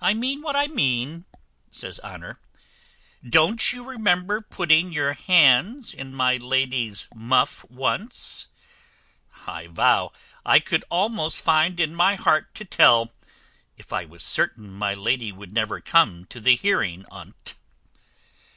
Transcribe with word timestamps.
"I 0.00 0.14
mean 0.14 0.42
what 0.42 0.56
I 0.56 0.66
mean," 0.66 1.26
says 1.70 2.00
Honour. 2.02 2.40
"Don't 3.22 3.72
you 3.72 3.88
remember 3.88 4.40
putting 4.40 4.90
your 4.92 5.12
hands 5.12 5.94
in 5.94 6.12
my 6.12 6.38
lady's 6.38 7.06
muff 7.14 7.64
once? 7.70 8.48
I 9.46 9.68
vow 9.68 10.10
I 10.44 10.58
could 10.58 10.82
almost 10.90 11.40
find 11.40 11.78
in 11.78 11.94
my 11.94 12.16
heart 12.16 12.52
to 12.56 12.64
tell, 12.64 13.12
if 13.76 13.92
I 13.92 14.04
was 14.04 14.24
certain 14.24 14.72
my 14.72 14.92
lady 14.94 15.30
would 15.30 15.52
never 15.54 15.80
come 15.80 16.24
to 16.24 16.40
the 16.40 16.56
hearing 16.56 17.04
on't." 17.08 17.54